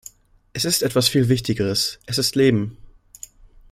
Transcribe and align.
Es 0.53 0.65
ist 0.65 0.81
etwas 0.81 1.09
viel 1.09 1.29
Wichtigeres, 1.29 1.99
es 2.07 2.17
ist 2.17 2.35
Leben. 2.35 2.75